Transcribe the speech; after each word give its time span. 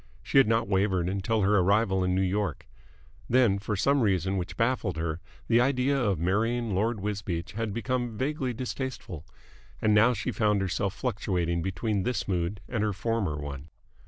She 0.23 0.39
had 0.39 0.47
not 0.47 0.67
wavered 0.67 1.07
until 1.09 1.41
her 1.41 1.59
arrival 1.59 2.03
in 2.03 2.15
New 2.15 2.23
York. 2.23 2.67
Then, 3.29 3.59
for 3.59 3.75
some 3.75 4.01
reason 4.01 4.35
which 4.35 4.57
baffled 4.57 4.97
her, 4.97 5.21
the 5.47 5.61
idea 5.61 5.95
of 5.95 6.17
marrying 6.17 6.73
Lord 6.73 6.99
Wisbeach 6.99 7.51
had 7.51 7.71
become 7.71 8.17
vaguely 8.17 8.51
distasteful. 8.51 9.27
And 9.79 9.93
now 9.93 10.13
she 10.13 10.31
found 10.31 10.59
herself 10.59 10.95
fluctuating 10.95 11.61
between 11.61 12.01
this 12.01 12.27
mood 12.27 12.61
and 12.67 12.81
her 12.81 12.93
former 12.93 13.37
one. 13.37 13.69